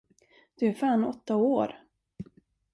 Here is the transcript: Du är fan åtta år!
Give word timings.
Du 0.55 0.67
är 0.67 0.73
fan 0.73 1.03
åtta 1.05 1.35
år! 1.35 1.75